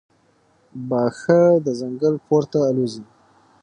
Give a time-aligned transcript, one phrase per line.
[0.89, 3.03] باښه د ځنګل پورته الوزي.